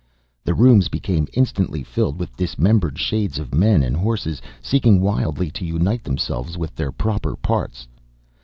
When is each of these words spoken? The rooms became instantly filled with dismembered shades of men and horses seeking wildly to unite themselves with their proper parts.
The 0.43 0.55
rooms 0.55 0.87
became 0.87 1.27
instantly 1.33 1.83
filled 1.83 2.19
with 2.19 2.35
dismembered 2.35 2.97
shades 2.97 3.37
of 3.37 3.53
men 3.53 3.83
and 3.83 3.95
horses 3.95 4.41
seeking 4.59 4.99
wildly 4.99 5.51
to 5.51 5.63
unite 5.63 6.03
themselves 6.03 6.57
with 6.57 6.73
their 6.75 6.91
proper 6.91 7.35
parts. 7.35 7.87